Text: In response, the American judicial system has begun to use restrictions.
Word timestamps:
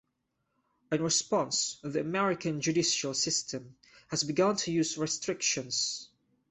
In 0.91 1.03
response, 1.03 1.77
the 1.83 1.99
American 1.99 2.59
judicial 2.59 3.13
system 3.13 3.75
has 4.07 4.23
begun 4.23 4.55
to 4.55 4.71
use 4.71 4.97
restrictions. 4.97 6.09